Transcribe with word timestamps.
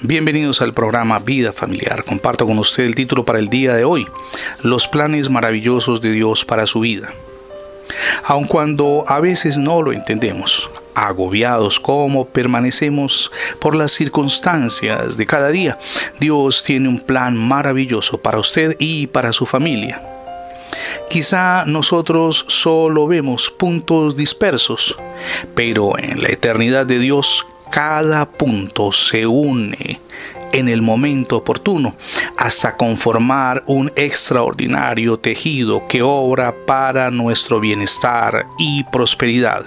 Bienvenidos 0.00 0.62
al 0.62 0.72
programa 0.72 1.18
Vida 1.18 1.52
Familiar. 1.52 2.04
Comparto 2.04 2.46
con 2.46 2.58
usted 2.58 2.84
el 2.84 2.94
título 2.94 3.24
para 3.24 3.40
el 3.40 3.48
día 3.48 3.74
de 3.74 3.84
hoy, 3.84 4.06
Los 4.62 4.86
planes 4.86 5.28
maravillosos 5.28 6.00
de 6.00 6.12
Dios 6.12 6.44
para 6.44 6.66
su 6.66 6.80
vida. 6.80 7.12
Aun 8.24 8.46
cuando 8.46 9.04
a 9.08 9.18
veces 9.18 9.56
no 9.56 9.82
lo 9.82 9.92
entendemos, 9.92 10.70
agobiados 10.94 11.80
como 11.80 12.28
permanecemos 12.28 13.32
por 13.58 13.74
las 13.74 13.90
circunstancias 13.90 15.16
de 15.16 15.26
cada 15.26 15.48
día, 15.48 15.78
Dios 16.20 16.62
tiene 16.62 16.88
un 16.88 17.00
plan 17.00 17.36
maravilloso 17.36 18.18
para 18.18 18.38
usted 18.38 18.76
y 18.78 19.08
para 19.08 19.32
su 19.32 19.46
familia. 19.46 20.00
Quizá 21.10 21.64
nosotros 21.66 22.44
solo 22.48 23.06
vemos 23.06 23.50
puntos 23.50 24.16
dispersos, 24.16 24.96
pero 25.54 25.98
en 25.98 26.22
la 26.22 26.28
eternidad 26.28 26.86
de 26.86 26.98
Dios 26.98 27.46
cada 27.70 28.26
punto 28.26 28.92
se 28.92 29.26
une 29.26 30.00
en 30.52 30.68
el 30.68 30.82
momento 30.82 31.36
oportuno 31.36 31.94
hasta 32.36 32.76
conformar 32.76 33.64
un 33.66 33.92
extraordinario 33.96 35.18
tejido 35.18 35.86
que 35.88 36.02
obra 36.02 36.54
para 36.66 37.10
nuestro 37.10 37.60
bienestar 37.60 38.46
y 38.58 38.84
prosperidad. 38.84 39.66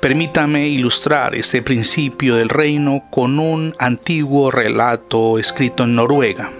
Permítame 0.00 0.68
ilustrar 0.68 1.34
este 1.34 1.62
principio 1.62 2.36
del 2.36 2.48
reino 2.48 3.04
con 3.10 3.38
un 3.38 3.74
antiguo 3.78 4.50
relato 4.50 5.38
escrito 5.38 5.84
en 5.84 5.94
Noruega. 5.94 6.50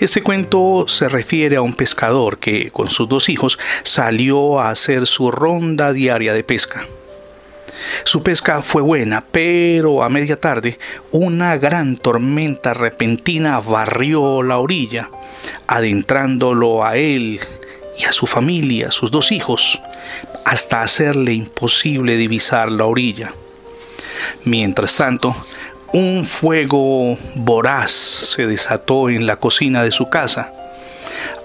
Este 0.00 0.22
cuento 0.22 0.86
se 0.88 1.08
refiere 1.08 1.56
a 1.56 1.62
un 1.62 1.74
pescador 1.74 2.38
que 2.38 2.70
con 2.70 2.90
sus 2.90 3.08
dos 3.08 3.28
hijos 3.28 3.58
salió 3.82 4.60
a 4.60 4.70
hacer 4.70 5.06
su 5.06 5.30
ronda 5.30 5.92
diaria 5.92 6.32
de 6.32 6.44
pesca. 6.44 6.86
Su 8.04 8.22
pesca 8.22 8.62
fue 8.62 8.82
buena, 8.82 9.24
pero 9.30 10.02
a 10.02 10.08
media 10.08 10.40
tarde 10.40 10.78
una 11.10 11.56
gran 11.56 11.96
tormenta 11.96 12.74
repentina 12.74 13.60
barrió 13.60 14.42
la 14.42 14.58
orilla, 14.58 15.10
adentrándolo 15.66 16.84
a 16.84 16.96
él 16.96 17.40
y 17.98 18.04
a 18.04 18.12
su 18.12 18.26
familia, 18.26 18.90
sus 18.90 19.10
dos 19.10 19.32
hijos, 19.32 19.80
hasta 20.44 20.82
hacerle 20.82 21.32
imposible 21.32 22.16
divisar 22.16 22.70
la 22.70 22.84
orilla. 22.84 23.32
Mientras 24.44 24.96
tanto, 24.96 25.34
un 25.92 26.24
fuego 26.24 27.16
voraz 27.34 27.92
se 27.92 28.46
desató 28.46 29.08
en 29.08 29.26
la 29.26 29.36
cocina 29.36 29.82
de 29.82 29.92
su 29.92 30.10
casa. 30.10 30.52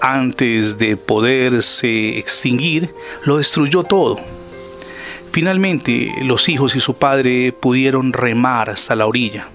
Antes 0.00 0.76
de 0.78 0.96
poderse 0.96 2.18
extinguir, 2.18 2.94
lo 3.24 3.38
destruyó 3.38 3.84
todo 3.84 4.20
Finalmente, 5.34 6.14
los 6.22 6.48
hijos 6.48 6.76
y 6.76 6.80
su 6.80 6.94
padre 6.94 7.50
pudieron 7.50 8.12
remar 8.12 8.70
hasta 8.70 8.94
la 8.94 9.08
orilla. 9.08 9.48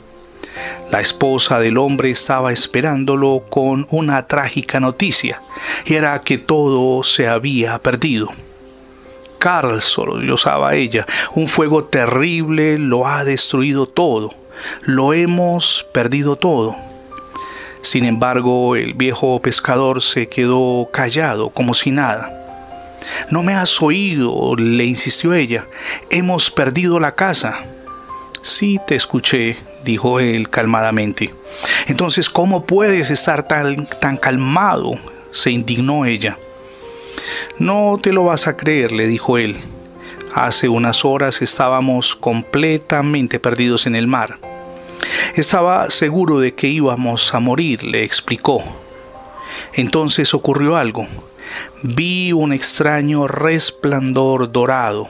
La 0.91 0.99
esposa 0.99 1.61
del 1.61 1.77
hombre 1.77 2.11
estaba 2.11 2.51
esperándolo 2.51 3.45
con 3.49 3.87
una 3.89 4.27
trágica 4.27 4.81
noticia, 4.81 5.41
y 5.85 5.93
era 5.93 6.19
que 6.19 6.37
todo 6.37 7.01
se 7.05 7.29
había 7.29 7.79
perdido. 7.79 8.27
Carl 9.37 9.81
solo 9.81 10.17
diosaba 10.17 10.75
ella, 10.75 11.05
un 11.33 11.47
fuego 11.47 11.85
terrible 11.85 12.77
lo 12.77 13.07
ha 13.07 13.23
destruido 13.23 13.85
todo, 13.85 14.35
lo 14.81 15.13
hemos 15.13 15.87
perdido 15.93 16.35
todo. 16.35 16.75
Sin 17.83 18.03
embargo, 18.03 18.75
el 18.75 18.95
viejo 18.95 19.41
pescador 19.41 20.01
se 20.01 20.27
quedó 20.27 20.89
callado 20.91 21.51
como 21.51 21.73
si 21.73 21.91
nada. 21.91 22.38
No 23.29 23.43
me 23.43 23.53
has 23.53 23.81
oído, 23.81 24.55
le 24.55 24.85
insistió 24.85 25.33
ella. 25.33 25.67
Hemos 26.09 26.49
perdido 26.49 26.99
la 26.99 27.13
casa. 27.13 27.65
Sí, 28.41 28.79
te 28.87 28.95
escuché, 28.95 29.57
dijo 29.83 30.19
él 30.19 30.49
calmadamente. 30.49 31.33
Entonces, 31.87 32.29
¿cómo 32.29 32.65
puedes 32.65 33.11
estar 33.11 33.47
tan, 33.47 33.85
tan 33.99 34.17
calmado? 34.17 34.97
se 35.31 35.51
indignó 35.51 36.05
ella. 36.05 36.37
No 37.57 37.97
te 38.01 38.13
lo 38.13 38.25
vas 38.25 38.47
a 38.47 38.57
creer, 38.57 38.91
le 38.91 39.07
dijo 39.07 39.37
él. 39.37 39.57
Hace 40.33 40.69
unas 40.69 41.05
horas 41.05 41.41
estábamos 41.41 42.15
completamente 42.15 43.39
perdidos 43.39 43.87
en 43.87 43.95
el 43.95 44.07
mar. 44.07 44.37
Estaba 45.35 45.89
seguro 45.89 46.39
de 46.39 46.53
que 46.53 46.67
íbamos 46.67 47.33
a 47.33 47.39
morir, 47.39 47.83
le 47.83 48.03
explicó. 48.03 48.63
Entonces 49.73 50.33
ocurrió 50.33 50.75
algo 50.75 51.07
vi 51.83 52.31
un 52.31 52.53
extraño 52.53 53.27
resplandor 53.27 54.51
dorado. 54.51 55.07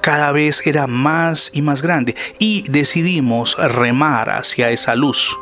Cada 0.00 0.32
vez 0.32 0.66
era 0.66 0.86
más 0.86 1.50
y 1.52 1.62
más 1.62 1.82
grande 1.82 2.14
y 2.38 2.62
decidimos 2.68 3.56
remar 3.56 4.30
hacia 4.30 4.70
esa 4.70 4.94
luz. 4.94 5.36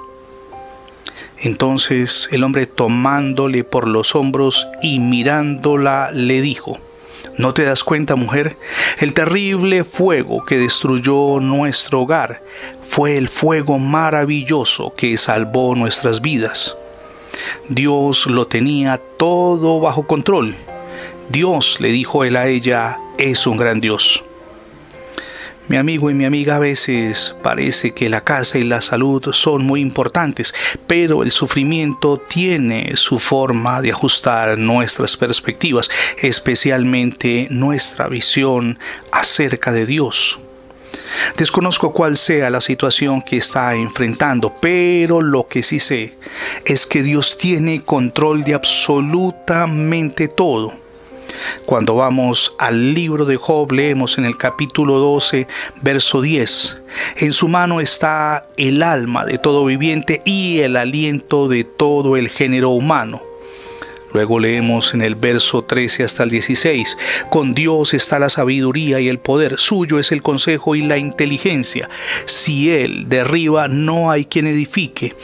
Entonces 1.38 2.28
el 2.32 2.42
hombre 2.44 2.66
tomándole 2.66 3.64
por 3.64 3.86
los 3.86 4.14
hombros 4.14 4.66
y 4.82 4.98
mirándola 5.00 6.10
le 6.12 6.40
dijo, 6.40 6.78
¿No 7.36 7.52
te 7.52 7.64
das 7.64 7.82
cuenta, 7.82 8.14
mujer? 8.14 8.56
El 9.00 9.12
terrible 9.12 9.82
fuego 9.82 10.44
que 10.44 10.56
destruyó 10.56 11.40
nuestro 11.40 12.02
hogar 12.02 12.42
fue 12.88 13.16
el 13.16 13.28
fuego 13.28 13.78
maravilloso 13.78 14.94
que 14.96 15.16
salvó 15.16 15.74
nuestras 15.74 16.20
vidas. 16.20 16.76
Dios 17.68 18.26
lo 18.26 18.46
tenía 18.46 19.00
todo 19.16 19.80
bajo 19.80 20.06
control. 20.06 20.56
Dios, 21.28 21.80
le 21.80 21.88
dijo 21.88 22.24
él 22.24 22.36
a 22.36 22.48
ella, 22.48 22.98
es 23.18 23.46
un 23.46 23.56
gran 23.56 23.80
Dios. 23.80 24.24
Mi 25.66 25.78
amigo 25.78 26.10
y 26.10 26.14
mi 26.14 26.26
amiga 26.26 26.56
a 26.56 26.58
veces 26.58 27.34
parece 27.42 27.92
que 27.92 28.10
la 28.10 28.22
casa 28.22 28.58
y 28.58 28.64
la 28.64 28.82
salud 28.82 29.32
son 29.32 29.64
muy 29.64 29.80
importantes, 29.80 30.52
pero 30.86 31.22
el 31.22 31.32
sufrimiento 31.32 32.18
tiene 32.18 32.96
su 32.96 33.18
forma 33.18 33.80
de 33.80 33.90
ajustar 33.90 34.58
nuestras 34.58 35.16
perspectivas, 35.16 35.88
especialmente 36.18 37.46
nuestra 37.48 38.08
visión 38.08 38.78
acerca 39.10 39.72
de 39.72 39.86
Dios. 39.86 40.38
Desconozco 41.36 41.92
cuál 41.92 42.16
sea 42.16 42.50
la 42.50 42.60
situación 42.60 43.22
que 43.22 43.36
está 43.38 43.74
enfrentando, 43.74 44.54
pero 44.60 45.20
lo 45.20 45.48
que 45.48 45.62
sí 45.62 45.80
sé 45.80 46.14
es 46.64 46.86
que 46.86 47.02
Dios 47.02 47.38
tiene 47.38 47.82
control 47.82 48.44
de 48.44 48.54
absolutamente 48.54 50.28
todo. 50.28 50.84
Cuando 51.66 51.96
vamos 51.96 52.54
al 52.58 52.94
libro 52.94 53.24
de 53.24 53.36
Job, 53.36 53.72
leemos 53.72 54.18
en 54.18 54.24
el 54.24 54.36
capítulo 54.36 54.98
12, 54.98 55.48
verso 55.82 56.20
10, 56.20 56.76
en 57.16 57.32
su 57.32 57.48
mano 57.48 57.80
está 57.80 58.46
el 58.56 58.82
alma 58.82 59.24
de 59.24 59.38
todo 59.38 59.64
viviente 59.64 60.22
y 60.24 60.60
el 60.60 60.76
aliento 60.76 61.48
de 61.48 61.64
todo 61.64 62.16
el 62.16 62.28
género 62.28 62.70
humano. 62.70 63.22
Luego 64.14 64.38
leemos 64.38 64.94
en 64.94 65.02
el 65.02 65.16
verso 65.16 65.64
13 65.64 66.04
hasta 66.04 66.22
el 66.22 66.30
16, 66.30 66.96
con 67.30 67.52
Dios 67.52 67.94
está 67.94 68.20
la 68.20 68.28
sabiduría 68.28 69.00
y 69.00 69.08
el 69.08 69.18
poder, 69.18 69.58
suyo 69.58 69.98
es 69.98 70.12
el 70.12 70.22
consejo 70.22 70.76
y 70.76 70.82
la 70.82 70.98
inteligencia. 70.98 71.90
Si 72.24 72.70
Él 72.70 73.08
derriba, 73.08 73.66
no 73.66 74.12
hay 74.12 74.26
quien 74.26 74.46
edifique. 74.46 75.16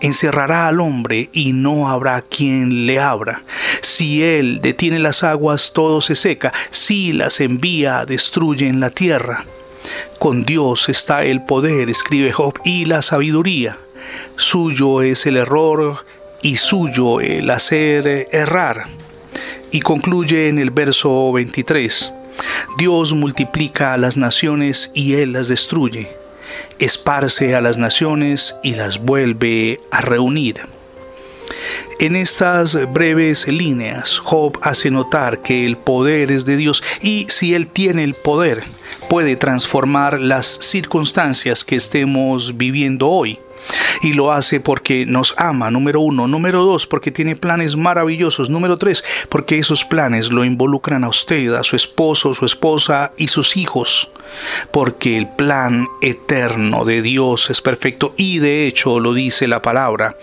Encerrará 0.00 0.66
al 0.66 0.80
hombre 0.80 1.28
y 1.34 1.52
no 1.52 1.90
habrá 1.90 2.22
quien 2.22 2.86
le 2.86 2.98
abra. 2.98 3.42
Si 3.82 4.22
Él 4.22 4.60
detiene 4.62 4.98
las 4.98 5.24
aguas, 5.24 5.74
todo 5.74 6.00
se 6.00 6.14
seca. 6.14 6.54
Si 6.70 7.12
las 7.12 7.42
envía, 7.42 8.06
destruyen 8.06 8.80
la 8.80 8.88
tierra. 8.88 9.44
Con 10.18 10.44
Dios 10.44 10.88
está 10.88 11.22
el 11.22 11.42
poder, 11.42 11.90
escribe 11.90 12.32
Job, 12.32 12.54
y 12.64 12.86
la 12.86 13.02
sabiduría. 13.02 13.76
Suyo 14.36 15.02
es 15.02 15.26
el 15.26 15.36
error 15.36 16.06
y 16.42 16.56
suyo 16.56 17.20
el 17.20 17.50
hacer 17.50 18.28
errar. 18.32 18.84
Y 19.70 19.80
concluye 19.80 20.48
en 20.48 20.58
el 20.58 20.70
verso 20.70 21.32
23. 21.32 22.12
Dios 22.78 23.12
multiplica 23.12 23.94
a 23.94 23.98
las 23.98 24.16
naciones 24.16 24.90
y 24.94 25.14
Él 25.14 25.32
las 25.32 25.48
destruye. 25.48 26.08
Esparce 26.78 27.54
a 27.54 27.60
las 27.60 27.76
naciones 27.76 28.56
y 28.62 28.74
las 28.74 28.98
vuelve 28.98 29.80
a 29.90 30.00
reunir. 30.00 30.60
En 31.98 32.14
estas 32.14 32.78
breves 32.92 33.48
líneas, 33.48 34.18
Job 34.18 34.58
hace 34.62 34.90
notar 34.90 35.42
que 35.42 35.66
el 35.66 35.76
poder 35.76 36.30
es 36.30 36.44
de 36.44 36.56
Dios 36.56 36.82
y 37.02 37.26
si 37.28 37.54
Él 37.54 37.66
tiene 37.66 38.04
el 38.04 38.14
poder, 38.14 38.64
puede 39.08 39.36
transformar 39.36 40.20
las 40.20 40.46
circunstancias 40.46 41.64
que 41.64 41.76
estemos 41.76 42.56
viviendo 42.56 43.08
hoy. 43.08 43.40
Y 44.02 44.12
lo 44.12 44.32
hace 44.32 44.60
porque 44.60 45.06
nos 45.06 45.34
ama, 45.38 45.70
número 45.70 46.00
uno. 46.00 46.26
Número 46.26 46.64
dos, 46.64 46.86
porque 46.86 47.10
tiene 47.10 47.36
planes 47.36 47.76
maravillosos. 47.76 48.50
Número 48.50 48.78
tres, 48.78 49.04
porque 49.28 49.58
esos 49.58 49.84
planes 49.84 50.30
lo 50.30 50.44
involucran 50.44 51.04
a 51.04 51.08
usted, 51.08 51.54
a 51.54 51.62
su 51.62 51.76
esposo, 51.76 52.34
su 52.34 52.46
esposa 52.46 53.12
y 53.16 53.28
sus 53.28 53.56
hijos. 53.56 54.10
Porque 54.70 55.16
el 55.16 55.28
plan 55.28 55.86
eterno 56.02 56.84
de 56.84 57.02
Dios 57.02 57.50
es 57.50 57.62
perfecto 57.62 58.14
y 58.16 58.38
de 58.38 58.66
hecho 58.66 59.00
lo 59.00 59.14
dice 59.14 59.48
la 59.48 59.62
palabra. 59.62 60.16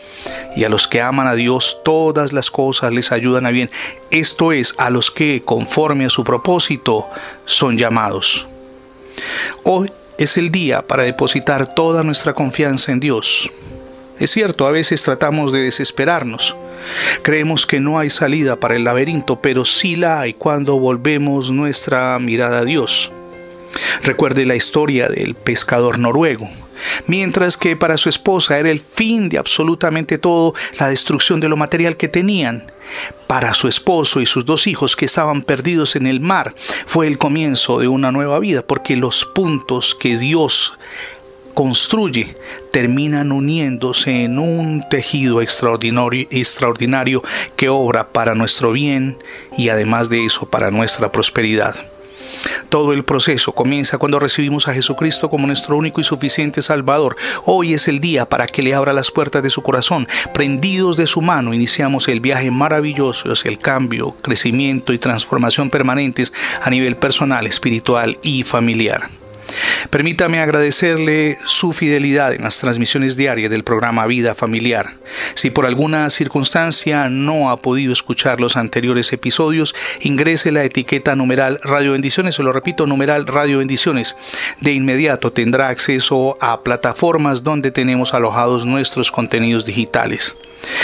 Y 0.55 0.63
a 0.63 0.69
los 0.69 0.87
que 0.87 1.01
aman 1.01 1.27
a 1.27 1.35
Dios 1.35 1.81
todas 1.83 2.31
las 2.31 2.51
cosas 2.51 2.93
les 2.93 3.11
ayudan 3.11 3.45
a 3.45 3.51
bien. 3.51 3.71
Esto 4.11 4.51
es, 4.51 4.75
a 4.77 4.89
los 4.89 5.11
que 5.11 5.41
conforme 5.43 6.05
a 6.05 6.09
su 6.09 6.23
propósito 6.23 7.07
son 7.45 7.77
llamados. 7.77 8.47
Hoy 9.63 9.91
es 10.17 10.37
el 10.37 10.51
día 10.51 10.81
para 10.81 11.03
depositar 11.03 11.73
toda 11.73 12.03
nuestra 12.03 12.33
confianza 12.33 12.91
en 12.91 12.99
Dios. 12.99 13.51
Es 14.19 14.31
cierto, 14.31 14.65
a 14.65 14.71
veces 14.71 15.03
tratamos 15.03 15.51
de 15.51 15.59
desesperarnos. 15.59 16.55
Creemos 17.21 17.65
que 17.65 17.79
no 17.79 17.99
hay 17.99 18.09
salida 18.09 18.55
para 18.55 18.75
el 18.75 18.85
laberinto, 18.85 19.41
pero 19.41 19.65
sí 19.65 19.95
la 19.95 20.21
hay 20.21 20.33
cuando 20.33 20.79
volvemos 20.79 21.51
nuestra 21.51 22.17
mirada 22.19 22.59
a 22.59 22.65
Dios. 22.65 23.11
Recuerde 24.03 24.45
la 24.45 24.55
historia 24.55 25.09
del 25.09 25.35
pescador 25.35 25.99
noruego. 25.99 26.49
Mientras 27.07 27.57
que 27.57 27.75
para 27.75 27.97
su 27.97 28.09
esposa 28.09 28.59
era 28.59 28.69
el 28.69 28.79
fin 28.79 29.29
de 29.29 29.37
absolutamente 29.37 30.17
todo 30.17 30.53
la 30.79 30.89
destrucción 30.89 31.39
de 31.39 31.49
lo 31.49 31.57
material 31.57 31.97
que 31.97 32.07
tenían, 32.07 32.71
para 33.27 33.53
su 33.53 33.67
esposo 33.67 34.21
y 34.21 34.25
sus 34.25 34.45
dos 34.45 34.67
hijos 34.67 34.95
que 34.95 35.05
estaban 35.05 35.41
perdidos 35.41 35.95
en 35.95 36.07
el 36.07 36.19
mar 36.19 36.53
fue 36.85 37.07
el 37.07 37.17
comienzo 37.17 37.79
de 37.79 37.87
una 37.87 38.11
nueva 38.11 38.39
vida, 38.39 38.61
porque 38.61 38.95
los 38.95 39.25
puntos 39.25 39.95
que 39.95 40.17
Dios 40.17 40.77
construye 41.53 42.37
terminan 42.71 43.31
uniéndose 43.31 44.25
en 44.25 44.37
un 44.37 44.83
tejido 44.89 45.41
extraordinario, 45.41 46.27
extraordinario 46.29 47.23
que 47.55 47.69
obra 47.69 48.09
para 48.09 48.35
nuestro 48.35 48.71
bien 48.71 49.17
y 49.57 49.69
además 49.69 50.09
de 50.09 50.25
eso 50.25 50.47
para 50.49 50.69
nuestra 50.69 51.11
prosperidad. 51.11 51.94
Todo 52.69 52.93
el 52.93 53.03
proceso 53.03 53.51
comienza 53.53 53.97
cuando 53.97 54.19
recibimos 54.19 54.67
a 54.67 54.73
Jesucristo 54.73 55.29
como 55.29 55.47
nuestro 55.47 55.77
único 55.77 56.01
y 56.01 56.03
suficiente 56.03 56.61
Salvador. 56.61 57.15
Hoy 57.45 57.73
es 57.73 57.87
el 57.87 57.99
día 57.99 58.27
para 58.27 58.47
que 58.47 58.61
le 58.61 58.73
abra 58.73 58.93
las 58.93 59.11
puertas 59.11 59.43
de 59.43 59.49
su 59.49 59.61
corazón. 59.61 60.07
Prendidos 60.33 60.97
de 60.97 61.07
su 61.07 61.21
mano, 61.21 61.53
iniciamos 61.53 62.07
el 62.07 62.19
viaje 62.19 62.51
maravilloso 62.51 63.31
hacia 63.31 63.49
el 63.49 63.59
cambio, 63.59 64.15
crecimiento 64.21 64.93
y 64.93 64.99
transformación 64.99 65.69
permanentes 65.69 66.33
a 66.61 66.69
nivel 66.69 66.95
personal, 66.97 67.47
espiritual 67.47 68.17
y 68.21 68.43
familiar. 68.43 69.09
Permítame 69.89 70.39
agradecerle 70.39 71.37
su 71.45 71.73
fidelidad 71.73 72.33
en 72.33 72.43
las 72.43 72.59
transmisiones 72.59 73.15
diarias 73.15 73.51
del 73.51 73.63
programa 73.63 74.05
Vida 74.07 74.35
Familiar. 74.35 74.93
Si 75.35 75.49
por 75.49 75.65
alguna 75.65 76.09
circunstancia 76.09 77.09
no 77.09 77.49
ha 77.49 77.57
podido 77.57 77.93
escuchar 77.93 78.41
los 78.41 78.57
anteriores 78.57 79.13
episodios, 79.13 79.75
ingrese 80.01 80.51
la 80.51 80.63
etiqueta 80.63 81.15
numeral 81.15 81.59
Radio 81.63 81.91
Bendiciones, 81.93 82.35
se 82.35 82.43
lo 82.43 82.51
repito, 82.51 82.87
numeral 82.87 83.27
Radio 83.27 83.59
Bendiciones. 83.59 84.15
De 84.59 84.73
inmediato 84.73 85.31
tendrá 85.31 85.69
acceso 85.69 86.37
a 86.41 86.61
plataformas 86.61 87.43
donde 87.43 87.71
tenemos 87.71 88.13
alojados 88.13 88.65
nuestros 88.65 89.11
contenidos 89.11 89.65
digitales. 89.65 90.35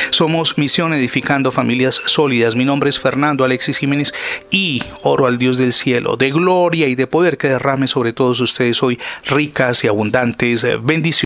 Somos 0.09 0.57
Misión 0.57 0.93
Edificando 0.93 1.51
Familias 1.51 2.01
Sólidas. 2.05 2.55
Mi 2.55 2.65
nombre 2.65 2.89
es 2.89 2.99
Fernando 2.99 3.43
Alexis 3.43 3.77
Jiménez 3.77 4.13
y 4.49 4.83
oro 5.01 5.25
al 5.25 5.37
Dios 5.37 5.57
del 5.57 5.73
cielo, 5.73 6.17
de 6.17 6.31
gloria 6.31 6.87
y 6.87 6.95
de 6.95 7.07
poder 7.07 7.37
que 7.37 7.47
derrame 7.47 7.87
sobre 7.87 8.13
todos 8.13 8.39
ustedes 8.41 8.77
ricas 9.25 9.83
y 9.83 9.87
abundantes 9.87 10.65
bendiciones. 10.81 11.11